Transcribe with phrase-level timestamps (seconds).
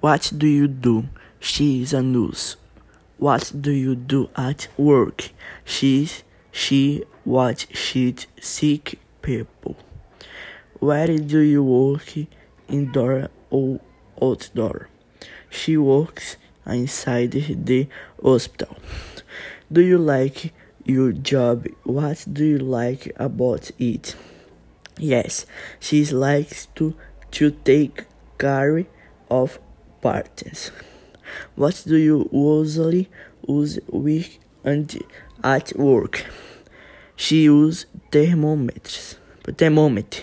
[0.00, 1.08] What do you do?
[1.40, 2.56] She is a nurse.
[3.16, 5.30] What do you do at work?
[5.64, 6.08] She
[6.52, 9.76] she what she sick people.
[10.78, 12.14] Where do you work?
[12.68, 13.80] Indoor or
[14.22, 14.88] outdoor?
[15.50, 17.88] She works inside the
[18.22, 18.76] hospital.
[19.72, 20.52] Do you like
[20.84, 21.66] your job?
[21.82, 24.14] What do you like about it?
[24.96, 25.44] Yes,
[25.80, 26.94] she likes to
[27.32, 28.04] to take
[28.38, 28.86] care
[29.28, 29.58] of
[30.00, 30.70] parties.
[31.54, 33.08] What do you usually
[33.46, 35.02] use with and
[35.42, 36.26] at work?
[37.16, 39.16] She uses thermometers.
[39.56, 40.22] Thermometer.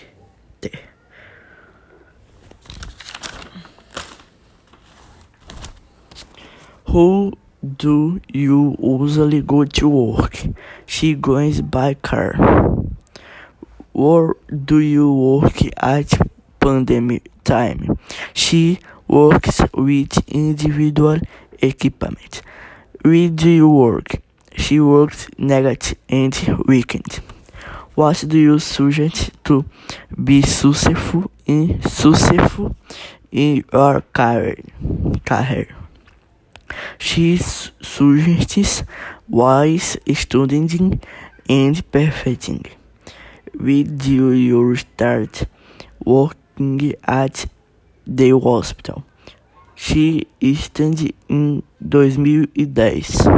[6.88, 7.32] Who
[7.76, 10.42] do you usually go to work?
[10.86, 12.32] She goes by car.
[13.92, 14.34] Where
[14.64, 16.12] do you work at
[16.60, 17.98] pandemic time?
[18.32, 18.78] She
[19.08, 21.18] works with individual
[21.60, 22.42] equipment.
[23.02, 24.20] Where do work?
[24.56, 26.34] She works night and
[26.66, 27.20] weekend.
[27.94, 29.64] What do you suggest to
[30.22, 32.74] be successful in successful
[33.30, 34.56] in your career?
[35.24, 35.68] career?
[36.98, 38.82] She suggests
[39.28, 41.00] wise studying
[41.48, 42.64] and perfecting.
[43.54, 45.44] When do you start
[46.04, 47.46] working at
[48.06, 49.04] the hospital?
[49.74, 53.36] She started in 2010.